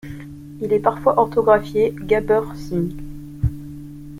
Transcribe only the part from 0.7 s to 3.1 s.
est parfois orthographié Gabber Singh.